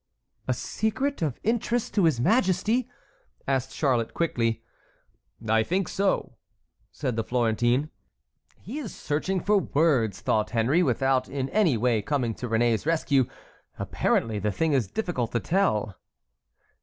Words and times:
"A 0.47 0.53
secret 0.55 1.21
of 1.21 1.39
interest 1.43 1.93
to 1.93 2.05
his 2.05 2.19
majesty?" 2.19 2.89
asked 3.47 3.71
Charlotte, 3.71 4.15
quickly. 4.15 4.63
"I 5.47 5.61
think 5.61 5.87
so," 5.87 6.37
said 6.91 7.15
the 7.15 7.23
Florentine. 7.23 7.91
"He 8.57 8.79
is 8.79 8.95
searching 8.95 9.39
for 9.41 9.59
words," 9.59 10.19
thought 10.19 10.49
Henry, 10.57 10.81
without 10.81 11.29
in 11.29 11.49
any 11.49 11.77
way 11.77 12.01
coming 12.01 12.33
to 12.33 12.49
Réné's 12.49 12.87
rescue. 12.87 13.27
"Apparently 13.77 14.39
the 14.39 14.51
thing 14.51 14.73
is 14.73 14.87
difficult 14.87 15.33
to 15.33 15.39
tell." 15.39 15.95